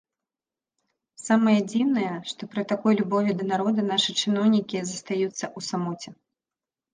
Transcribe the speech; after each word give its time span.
Самае 1.27 1.53
дзіўнае, 1.73 2.13
што 2.29 2.41
пры 2.53 2.63
такой 2.71 2.97
любові 3.01 3.31
да 3.43 3.47
народа 3.53 3.81
нашы 3.91 4.11
чыноўнікі 4.25 4.77
застаюцца 4.93 5.35
ў 5.35 5.59
самоце. 5.69 6.09